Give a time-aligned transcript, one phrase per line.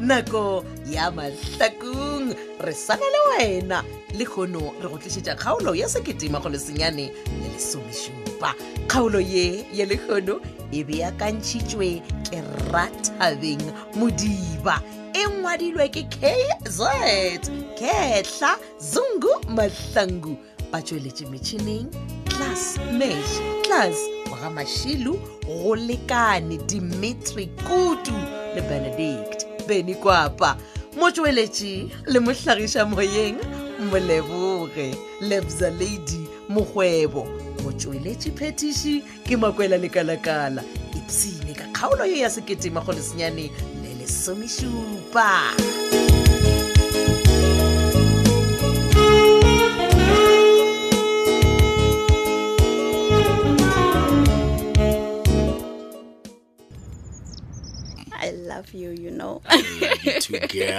[0.00, 2.34] nako ya mahlakong
[2.64, 3.84] re sana le wena
[4.14, 7.06] le kgono re go tlišitša kgaolo ya seketema go lesenyane
[7.40, 8.54] le lesomešupa
[8.86, 10.36] kgaolo ye ya lekgono
[10.74, 12.38] e beakantšhitšwe e ke
[12.72, 13.62] rata thabeng
[14.00, 14.80] modiba
[15.12, 16.78] e ngwadilwe ke kz
[17.78, 20.36] ketla zungu mahlangu
[20.72, 21.86] ba tsweletse metšhineng
[22.28, 23.34] clas mash
[23.66, 23.96] clas
[24.32, 25.14] wagamašilu
[25.64, 28.12] go lekane dimitri kutu
[28.54, 30.56] le benedict beny kwapa
[31.00, 31.74] motsweletše
[32.08, 33.36] le mohlagiša moyeng
[33.90, 34.94] moleboge
[35.28, 37.28] lebza lady mokgwebo
[37.64, 38.94] motsweletše phetiši
[39.26, 40.64] ke makwela lekalakala
[41.10, 43.50] sepsene ka kgaolo yo ya seketema go lesenyane
[43.82, 45.26] le lesomešupa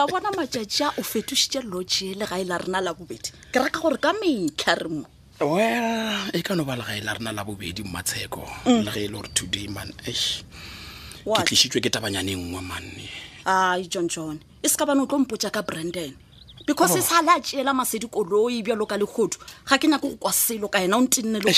[0.00, 3.58] a bona matšatši a o fetošitše lodge le ga e la rena la bobedi ke
[3.60, 5.04] reka gore ka metlha re mo
[5.46, 8.82] well e ka no ba legae la rena la bobedi mmatsheko mm.
[8.86, 13.08] le ge e le gore today man ke tlisitswe ke tabanyane nngwe manne
[13.44, 16.14] ai john john e se ka bane o tlo mpotsa ka brandon
[16.66, 17.02] because e oh.
[17.02, 19.34] sale a tseela masedi koloi bjalo ka legodu
[19.66, 21.50] ga ke nyake go kwa selo ka yena o ntenne le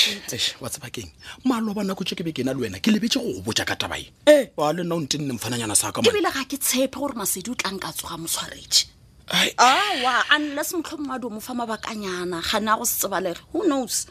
[0.64, 1.10] wa tsebakeng
[1.44, 3.76] maloba nako tse ke be ke na le wena ke lebetse go go botsa ka
[3.76, 4.48] tabae e eh.
[4.56, 7.92] a le nna o ntenne mfananyana sa kaebile ga ke tshepe gore masedi o tlanka
[7.92, 8.93] tsoga motshwaretse
[9.30, 13.40] awa anle ah, se motlhomo wa domo fa mabakanyana ga ne a go se tsebalege
[13.52, 14.06] who knows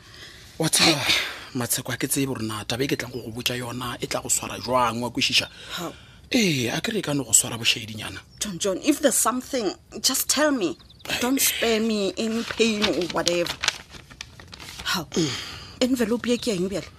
[0.59, 0.83] watsa
[1.53, 4.29] matsheko a ke tseye borenata be ke tlang go go botsa yona e tla go
[4.29, 5.47] swara jwang wa kwešiša
[6.33, 9.69] ee a kere e kane go swara bošhaedinyana john john if there's something
[10.01, 10.77] just tell me
[11.21, 13.53] don't spare me any pain or whatever
[15.79, 16.89] envelope e ke eng bjale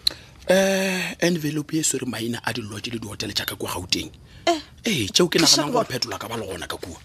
[0.50, 4.10] um envelope e sere maina a dilotse le dihotele jaaka kua gauteng
[4.46, 4.62] eh.
[4.86, 6.98] ee tseo ke naganang gore phetola ka ba le gona ka kua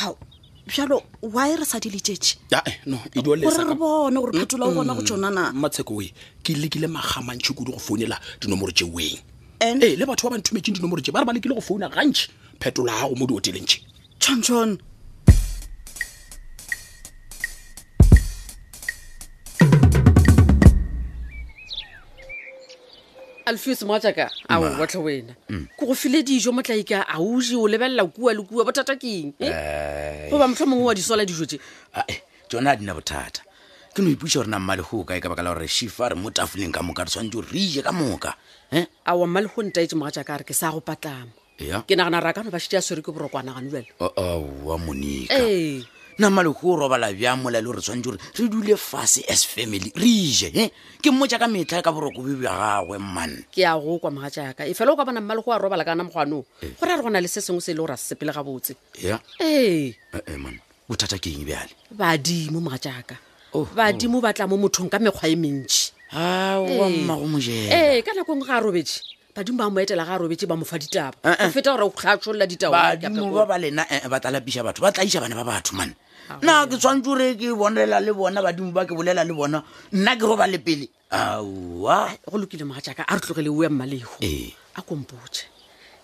[0.00, 0.16] gao
[0.66, 2.80] bjalo wy re sa di letšetše eh,
[3.16, 5.58] e gore re bone gore phetola o mm, bona go mm, tsonana mm.
[5.60, 6.08] matsheko oe
[6.42, 9.18] ke lekile magamantšhi kudu go founela dinomoro tše weng
[9.60, 11.88] ee eh, le batho ba ba nthumetseng dinomoro tše ba re ba lekile go founa
[11.90, 12.28] gantšhi
[12.62, 13.80] phetola gago mo di otelentšhe
[14.22, 14.78] tšhontšhone
[23.50, 25.34] alfeus moatsaka ao botlho wena
[25.76, 29.50] ko go file dijo motlaika aoje ah, o lebelela kua le kua bothata keng goba
[29.50, 30.30] eh?
[30.30, 30.46] eh.
[30.48, 33.42] motlho mongwe wa di sola dijo te ae ah, eh, tsone a di na bothata
[33.94, 36.14] ke no ipuisa gore na mmale go ka e ka baka la gore shifa re
[36.14, 38.34] mo tafoleng ka moka re tshwanetse gore re ije ka moka
[38.70, 41.34] a ah, wa mmale go ntaetse moga jaaka re ke sa go patlama
[41.90, 45.34] ke nagana re a kano ba shite a swere ke borokwanaganelwele oa oh, oh, monika
[46.20, 49.90] na maloko o robala bjang mola le gore tshwanetse gore re dule fase as family
[49.96, 50.68] re ije e
[51.02, 54.68] ke mmotsa ka metlha ka borokobe bja gagwe mmanne ke a go kwa moga jaaka
[54.68, 56.76] e fela o ka bona mmalego a robala kana moganong gore eh.
[56.92, 58.76] a re go na le se sengwe se e le gore a se sepele gabotse
[59.40, 60.38] ee eh, eh,
[60.88, 63.16] bothata ke eng bjale badimo moga jaaka
[63.56, 64.20] oh, badimo oh.
[64.22, 67.16] ba tla mo mothong ka mekgwa e mentši aoamma ee.
[67.16, 69.00] go mojela ee ka nako e ngwe ga a robetse
[69.32, 73.32] badimo ba moetela ga a robetse ba mofa ditaba go feta gore o kgatsholola ditaobadimo
[73.32, 75.96] ba ba lena ba tla batho ba tla bana ba batho mane
[76.42, 80.12] nna ke tshwantse ore ke bonela le bona badimo ba ke bolela le bona nna
[80.16, 84.14] ke roba le pele aa go lokile moga jaaka a re tlogele o ya mmalego
[84.22, 85.50] a kompotse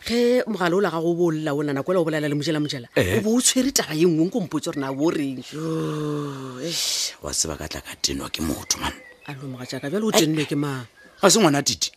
[0.02, 2.88] ge mogale o la gago o bolola ona nako ela o bolela le mojela mojela
[2.96, 5.38] o bo o tshwere taga ye nngwe kompotse gore na bo reng
[7.22, 8.92] wa seba ka tla ka tenwa ke motho man
[9.30, 10.82] alo moga jaaka jalo o tennwe ke ma
[11.22, 11.92] ga se ngwana tite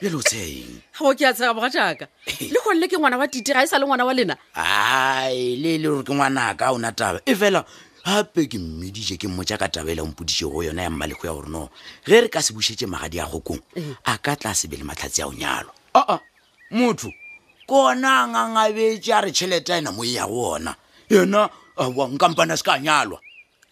[0.00, 2.50] bjale o tsheng ke a tshega boga jaaka eh.
[2.50, 5.78] le gonne ke ngwana wa tite ga e sa le ngwana wa lena ai le
[5.78, 7.64] le gore ke ngwanaka a ona taba e fela
[8.04, 11.48] gape ke mmedije ke mmotsa ka taba e lampodise go yona ya mmalego ya gore
[11.48, 11.70] no
[12.06, 13.94] ge re ka se bušetse magadi a gokong eh.
[14.04, 16.18] a ka tla sebe le matlhatsi a go nyalo aa
[16.70, 17.10] motho
[17.66, 20.76] ke ona a ngangabetse a re tšheleta ena mo e ya go ona
[21.10, 21.48] yena
[21.78, 23.20] awa nkampana e se ka nyalwa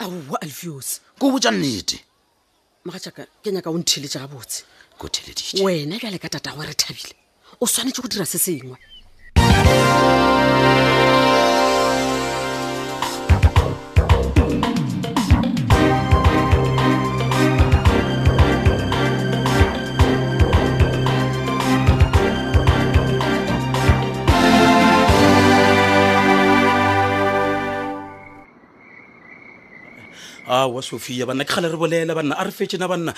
[0.01, 2.01] aowa alfios ko botsa nnete
[2.87, 4.63] mogatšaka ke nyaka o ntheletša gabotse
[4.99, 7.15] kotheledie wena jale ka tata gore thabile
[7.61, 8.77] o tshwanetse go dira se sengwe
[30.53, 33.13] awa ah, sophia banna ke gale re bolela banna a re fetšena banna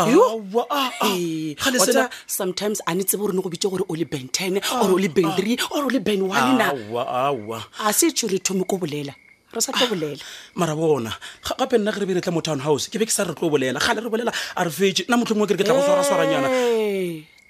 [0.00, 4.88] ah, ah, sometimes a netse bo rone go bitse gore o le ban ten or
[4.96, 9.12] o le ban three or o le ban onenaa a se tšhore thome ko bolela
[9.56, 10.22] re sa tlo bolela
[10.56, 11.12] mara bona
[11.60, 13.78] gape nna ke re beretla mo town house ke be ke sa re tlo bolela
[13.84, 16.04] gale re bolela a re fetse nna motlho mongwe ke re ke tla go swara
[16.08, 16.48] swaranyana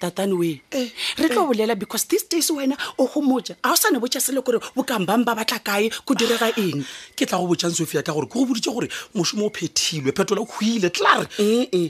[0.01, 1.53] tatane we eh, re tlo eh.
[1.53, 5.35] bolela because this days wena o gomoja ga o sane botja sele gore bokambang ba
[5.35, 6.81] batla kae go direga eng
[7.15, 10.43] ke tla go bojang sofia ka gore ke go boditse gore mosomo o phethilwe phetola
[10.45, 11.89] khuile tlare ee eh,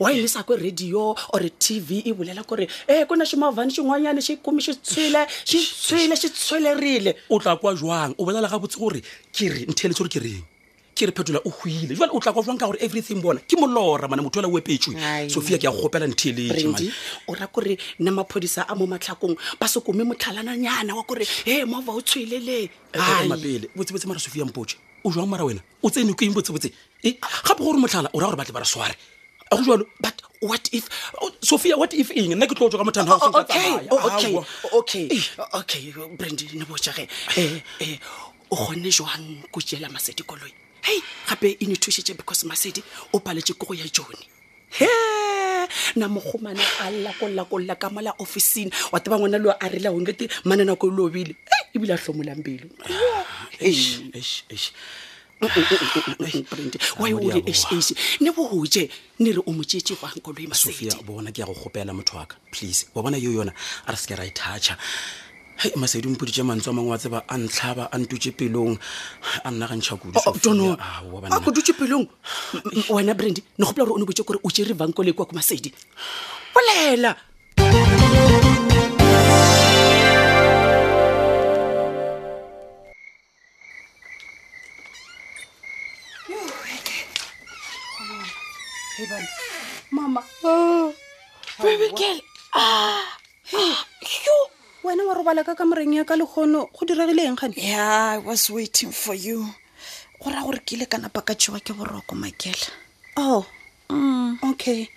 [0.00, 3.70] wa ile e sa kwe radio or tv e bolela kore e ko na ximavane
[3.72, 8.50] xin'wanyana xi kume xi tshwile xi tshwile xi tshwelerile o tla kwa jwang o bolela
[8.50, 10.42] ga botse gore ke re ntheletse gore ke reng
[10.94, 13.56] ke re phetola o hwile jale o tla kwa jwang ka gore everything bona ke
[13.58, 14.94] molora mane motho ela o epetswe
[15.30, 16.92] sophia ke ya gopela ntheletse
[17.28, 21.92] o ra kore nna maphodisa a mo matlhakong ba sekome motlhalananyana wa kore e mova
[21.92, 26.12] o tshwelelemapele e, e, e, botsebotse mara sophia mpotse o jwang mara wena o tsene
[26.14, 26.68] ko eng botsebotse
[27.02, 28.94] e gape gore motlhala o ra gore batle ba re sware
[29.50, 30.88] a go jalo but what if
[31.24, 34.36] oh, sophia what if eng nna ke tlo o tswaka mothanaokay
[36.20, 37.96] brandy ne botjage um
[38.52, 40.52] o kgone jwang ko jela masedikoloi
[40.86, 41.74] hei gape e ne
[42.16, 42.82] because masedi
[43.14, 44.16] o paletše kogo ya jone
[44.70, 44.86] he
[45.96, 50.88] na mogomane a lakolakolola ka mola officing wa teba ngwana leo a rela onkete mananako
[50.88, 51.34] e le obile
[51.74, 52.66] ebile a tlhomolang pelo
[56.98, 58.90] why ore sh ne boje
[59.20, 60.48] ne re o motsetse gwang koloi
[61.06, 63.52] bona ke ya go gopela motho waka please wa bona yo yona
[63.86, 64.76] a re se ke ra e toucha
[65.56, 68.74] hei masedi mpoditše mantswe a mangwe wa tseba a ntlhaba a ntutse pelong
[69.46, 72.06] a nna ga ntšha kudusoakodutse oh, oh, pelong
[72.94, 75.32] wena brand ne gopola gore o ne boitse kore o tšere banko le kwa ko
[75.36, 75.70] masedi
[76.54, 77.16] bolela
[89.92, 90.22] Mama.
[90.44, 90.88] Oh.
[91.60, 92.20] Baby girl.
[92.54, 93.04] Ah.
[93.44, 93.74] Hey.
[93.74, 94.61] Ah.
[94.84, 98.90] wena wa robala ka kamoreng ya ka lekgono go diregileng gane yeah i was waiting
[98.90, 99.46] for you
[100.18, 102.66] go raya gore ke ile ka napa ka tsewa ke boroko makela
[103.16, 103.46] oh
[103.88, 104.42] mm.
[104.42, 104.88] okay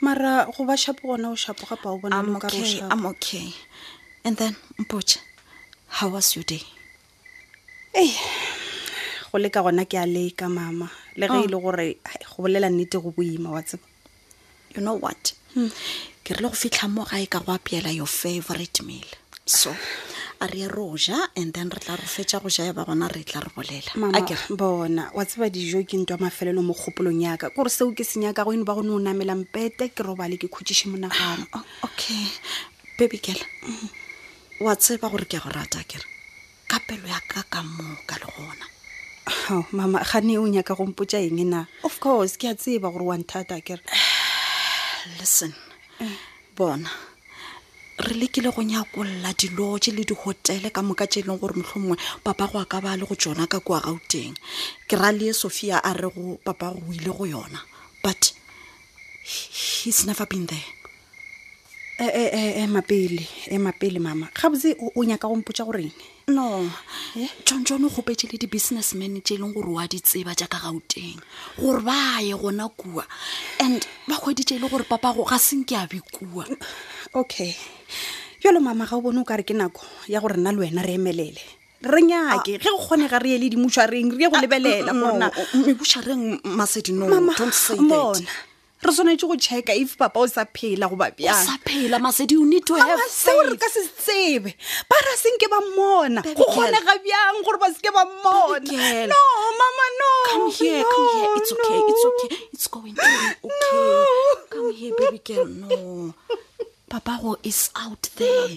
[0.00, 3.54] mara go ba shapo gona o shapo gapa o bona I'm okay, I'm okay
[4.24, 5.16] and then mpotse
[5.88, 6.60] how was your day
[7.96, 8.12] ei
[9.32, 11.60] go leka gona ke a leka mama le ge e le oh.
[11.64, 11.96] gore
[12.28, 13.88] go bolela nnete go boima wa tseba
[14.76, 15.72] you know what hmm.
[16.28, 19.08] ke rile go fitlha mo gae ka go apeela your favorite meal
[19.50, 19.74] so
[20.42, 23.24] a re ro ja and then re tla re fetsa go ja ba bona re
[23.24, 27.90] tla re bolela bona wa tseba dijo ke ya mafelelo mo kgopolong yaka kore seo
[27.92, 31.44] ke se nyaka go eno ba gone o namelang pete ke robale ke khutšiše monagano
[31.52, 32.30] ah, okay
[32.96, 34.64] baby kela mm-hmm.
[34.66, 36.06] wa tseba gore ke a go rata kere
[36.70, 38.66] ka pelo ya ka ka moka le gona
[39.60, 43.02] oh, mama gane o nyaka go mpotsa eng na of course ke a tseba gore
[43.04, 43.82] wa nthata kere
[45.20, 45.50] listen
[46.00, 46.14] eh.
[46.56, 47.09] bona mm.
[48.00, 51.98] re lekile go nyakolola dilotse le dihotele ka moka tse e leng gore motlho mongwe
[52.24, 54.34] papa go a ka ba le go tsona ka kua gauteng
[54.88, 57.60] ke ra le sophia a re go papa go ile go yona
[58.04, 58.32] but
[59.24, 60.68] he's never been there
[62.00, 65.92] emapele eh, eh, eh, emapele mama ga botse o nyaka go mpotsa goreng
[66.28, 66.66] no
[67.44, 71.20] tson tsone o kgopetse le di-business man tse e leng gore oa ditseba jaaka gauteng
[71.60, 73.04] gore ba ye gona kua
[73.60, 76.48] and ba kgweditse e le gore papago ga seng ke a be kua
[77.14, 77.52] okay
[78.40, 80.80] jalo mama ga o bone o ka re ke nako ya gore nna le wena
[80.80, 81.42] re emelele
[81.84, 82.60] re nyake ah.
[82.60, 85.00] ge go kgone ga re ye le dimošareng re ye go ah, lebelela mm, mm,
[85.04, 88.24] gorna mm, mebušareng masedinoon
[88.82, 92.40] re tshwanetse go checka if papa o sa phela goba bjangseo
[93.44, 94.54] re ka se tsebe
[94.88, 99.20] ba ra senke ba mmona go kgonega bjang gore ba seke ba mmona no
[99.60, 101.32] mama no Come here, come here.
[101.38, 101.80] It's okay.
[101.90, 102.36] It's okay.
[102.52, 104.38] It's going to be okay.
[104.50, 105.46] Come here, baby girl.
[105.46, 106.14] No.
[106.88, 108.48] Papa, Papago is out there.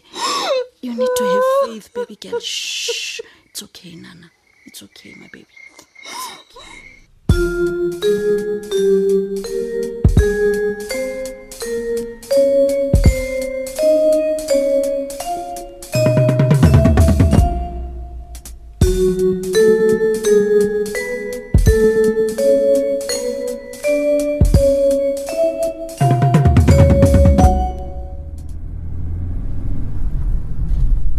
[0.81, 2.39] You need to have faith, baby girl.
[2.41, 3.21] Shh.
[3.49, 4.29] It's okay, Nana.
[4.65, 5.47] It's okay, my baby.
[6.05, 6.31] It's
[8.03, 8.22] okay.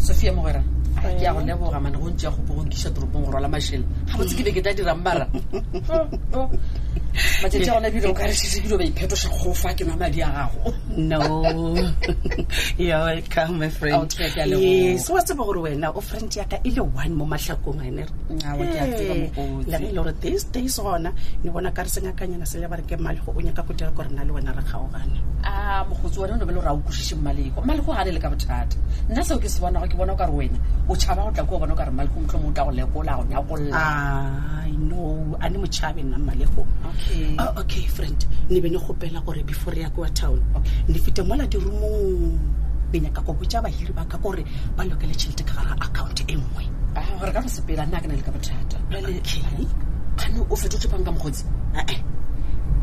[0.05, 0.61] sofia mogwera
[1.01, 3.83] ke ya go leboga mane go ntse ya gopo go nkisa toropong go rwala mašhela
[4.07, 5.25] ga botse ke be ke tla dirang mara
[5.97, 6.07] oh,
[6.39, 6.47] oh.
[7.43, 8.79] matsatsi a gona bile o ka re sese go
[9.53, 11.21] fa ke nwa madi a gago no
[12.81, 18.05] you're welcome wa tseba gore wena o friend yaka e le one mo matlhakong ene
[18.45, 21.11] lare e le gore this days gona
[21.43, 23.91] ne bona ka re sengakanyana se le ba re ke malego o nyaka ko dira
[23.91, 25.34] gore na le wena re kgaogana
[25.89, 28.77] mogotsi wone o nobe le gore a okosise mmaleko mmaleko gane le ka bothata
[29.09, 30.59] nna seo ke se bona go ke bona o kare wena
[30.91, 32.71] o tšhaba go tla ko o bona o kare mmaleko motlho mo o tla go
[32.79, 33.85] lekola go nyakolla
[34.91, 35.03] no
[35.43, 36.63] a ne motšhabe nna mmaleko
[37.43, 38.21] ah, okay friend
[38.51, 40.39] ne be ne gopela gore before ya kwa town
[40.89, 42.39] ne fete mola dirumong
[42.93, 44.45] ke nyaka ko botsa bahiri ba ka gore
[44.77, 46.65] ba lokele tšhelete ka gara account e nngwe
[47.21, 48.77] gore ah, ka mosepela nna ke na le ka bothata
[50.17, 52.03] kgane o fete o tlhophang ka mogotsi ee eh, eh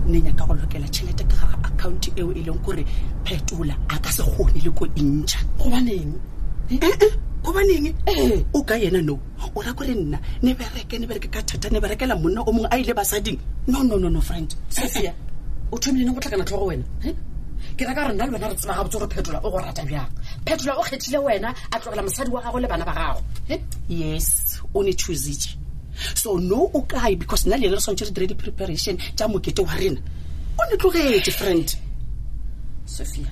[0.07, 2.83] ne nyaka go lokela tšhelete ka gare account eo e leng gore
[3.25, 6.13] phetola a ka se kgone le ko e ntšha gobaneng
[7.45, 8.43] gobaneng eh.
[8.53, 9.19] o ka yena no
[9.55, 12.67] o ra kore nna ne bereke ne bereke ka thata ne berekela monna o mongwe
[12.71, 15.71] a ile basading no no no no friend sesia eh, eh.
[15.71, 16.83] o thomileneng go tlhakana tlhogo wena
[17.77, 20.09] ke reka gore nna le wena re tseba gabotse gore phetola o go rata bjang
[20.45, 23.21] phetola o kgethile wena a tlogela mosadi wa gago le bana ba gago
[23.87, 25.60] yes o ne choosee
[26.15, 29.61] so no o kae because nna le ena re swantse re dire di-preparation tša mokete
[29.61, 29.99] wa rena
[30.57, 31.67] o ne tlogetse friend
[32.85, 33.31] sophia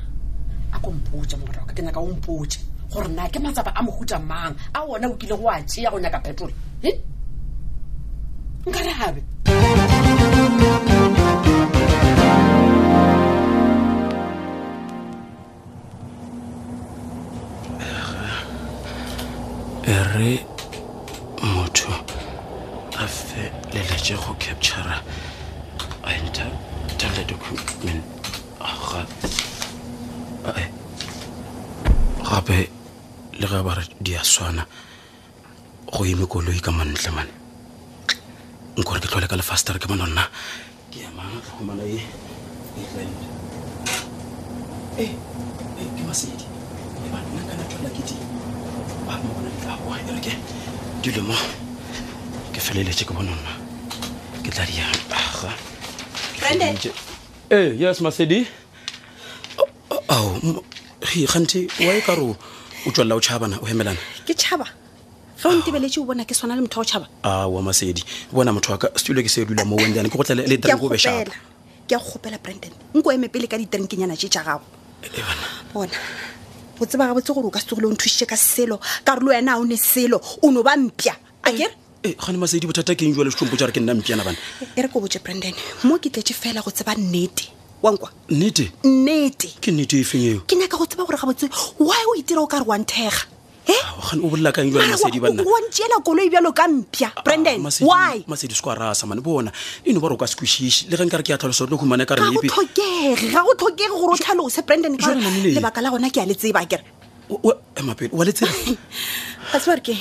[0.71, 2.59] a ko mpotse ka ke nyaka o mpotse
[2.91, 5.99] gore na ke matsapa a mohuta mang a ona o kile go a tšea go
[5.99, 6.89] nyaka petola e
[8.67, 9.21] nka re gabe
[24.15, 25.03] أخوك بشرة
[26.05, 26.43] أنت
[26.99, 27.39] تولدك
[27.83, 28.01] من
[28.61, 28.95] أخ
[30.45, 30.69] آه،
[32.23, 32.67] غابة
[33.39, 34.65] لغابر دياسوانا
[35.91, 37.27] خوي مقولو يكمن لمن
[38.77, 40.27] نقول قلت لك الفاستر كمان ولا
[40.93, 41.23] كيما
[41.61, 41.99] هم لا ايه
[44.97, 45.13] ايه
[45.97, 46.45] كما سيدي
[47.07, 47.21] يبقى
[47.55, 48.15] انا كنا كيتي
[49.07, 50.37] بعد ما كنا نتعاون واحد لك
[52.53, 53.37] كفلي لي تكبنون
[54.49, 54.89] Ngilalia.
[56.41, 56.91] Brandon.
[57.53, 58.47] Eh, yes Masedi.
[59.59, 59.65] Aw,
[60.09, 60.63] oh,
[61.05, 63.99] hi oh, khanti wa e karo o tswalla o tshaba na o hemelana.
[64.25, 64.65] Ke tshaba.
[65.37, 67.05] Fa o ntebeletse o bona ke swana le motho o tshaba.
[67.23, 68.01] Ah, wa Masedi.
[68.33, 70.89] Bona motho wa ka ke se dula mo wendane ke go tlela le drink o
[70.89, 71.29] be sharp.
[71.85, 72.73] Ke a gopela Brandon.
[72.97, 74.65] Nko eme pele ka di drinkinyana tse tsa gago.
[75.05, 75.21] E,
[75.73, 75.93] bona.
[76.81, 79.31] o tseba gabotse gore o ka se tsogile o nthušitše ka selo ka gore le
[79.37, 81.13] wena o ne selo o no ba mpya
[81.43, 84.37] akere e eh, gane masedi bothata keng jwa le setlhompo jare ke nna mpiana bane
[84.75, 85.51] e re ko boje branden
[85.83, 87.51] mo ke tletse fela go tseba nnete
[87.83, 91.51] wankwa nnete nnete ke nnete e feng eo ke nyaka go tseba gore ga botse
[91.83, 93.19] why e o itira o ka re wanthega
[93.67, 97.67] ah, gane o bolela kang jwalemasedi banawantela kolo ebjalo ka mpia ah, brandonwy
[98.15, 98.23] e?
[98.31, 99.51] masedi se kwa rasamane bona
[99.83, 102.15] eno ba re o ka sekwešiše le ge nkare ke ya tlhaloso le humane ka
[102.15, 104.95] reeoege ga go tlhokege gore o tlhalose brandon
[105.51, 106.95] lebaka la gona ke ya letseba kere
[107.75, 108.47] emapele wa eh, letsea
[109.51, 109.95] ga tsebare ke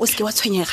[0.00, 0.72] o seke wa tshwenyega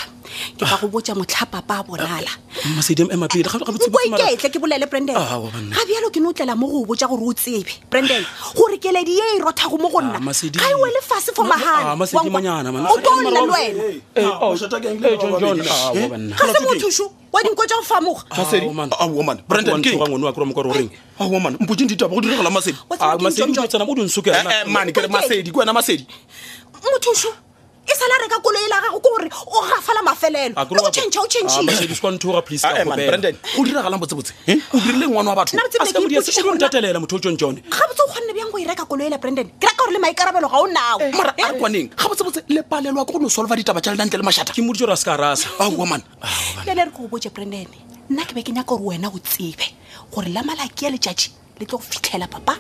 [0.55, 5.83] ke ka go botsa motlhapapa a bonala ah, eh, oiketle ke bolele branden ah, ga
[5.83, 8.23] bjalo ke no tlela mo go o botsa gore o tsebe branden
[8.55, 12.87] gore keledi e e rothago mo go nna ah, ga e wele fase for maganaao
[13.03, 13.83] tonle le mothuso
[14.15, 14.23] eh,
[16.15, 18.59] eh, oh, wa dinko oh, go famogaompotse
[27.87, 29.27] e sala reka koloi la gago ke gore o
[29.65, 33.37] gafala mafelelo le go change o changebranden eh,
[33.99, 34.57] botsebotse eh?
[34.73, 35.77] o dirile ngwana wa batho motho
[37.15, 39.75] o tsong tsone gabotse o kgonne bjang go e reka koloi la branden ke reka
[39.77, 43.11] gore le maikarabelo ga o nao eh, mara a re kwaneng gabotsebotse le palelwa ke
[43.13, 46.01] go no solva ditaba tša le le mašata ke modiro a se ka rasa aoman
[46.65, 47.65] lele re ah, ko o botse branden
[48.09, 49.65] nna ke be ke nyaka gore wena o tsebe
[50.13, 52.53] gore la malaki ya letšatši le tlo go fitlhela papa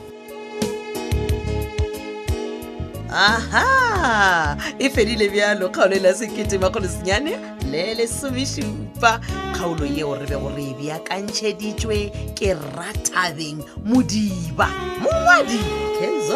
[3.11, 7.33] aha e fedile bjalo kgaolo e la seketemakgolosinyane
[7.71, 9.19] le lesomešupa
[9.55, 11.97] kgaolo yeo re be gore e beakantšheditšwe
[12.39, 14.69] ke ratabeng modiba
[15.03, 15.59] mongwadi
[15.99, 16.29] kz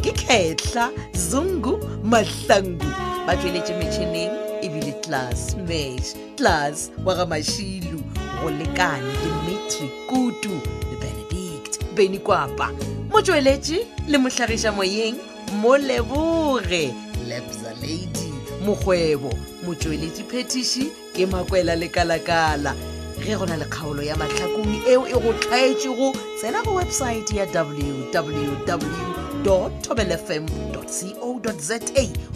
[0.00, 0.86] ke kgetlha
[1.30, 2.86] zungu mahlangu
[3.26, 7.98] ba tsweletše metšhineng ebile tlas mash tlas wa ga mašilu
[8.42, 10.50] go lekane dimitri kutu
[10.90, 12.70] le benedict beny kwapa
[13.10, 15.18] motsweletše le mohlagiša moyeng
[15.52, 16.94] moleboge
[17.28, 18.32] lepsa lady
[18.64, 19.32] mokgwebo
[19.64, 22.74] motsweletši phetiši ke makwela lekalakala
[23.24, 27.46] ge go na le kgaolo ya mahlakong eo e go tlhaetšego tsena go websaete ya
[27.62, 29.14] www
[29.82, 31.78] tobelfm co za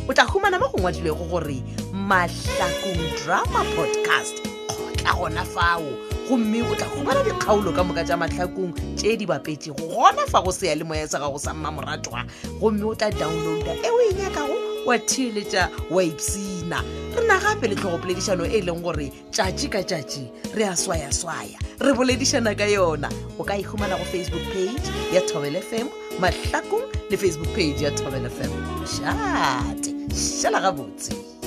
[0.09, 5.90] o tla humana mo go ngwadilwego gore mahlakong drama podcast kgotla gona fao
[6.37, 10.49] gomme o tla gobala dikgaolo ka moka tša matlhakong tše di bapetse gona fa go
[10.53, 12.25] seya le moya sa gago sa mmamoratwa
[12.59, 14.57] gomme o tla downloada e o e nyakago
[14.89, 16.81] wa theeletša wa ipsina
[17.17, 20.25] re na gape le tlhogopoledišano e e leng gore tšatši ka tšatši
[20.57, 25.57] re a swayaswaya re boledišana ka yona o ka ikhumana go facebook page ya tobel
[25.61, 25.87] fm
[26.21, 28.49] matlhakong le facebook page ya tobel fm
[28.89, 31.42] šate šhela gabotse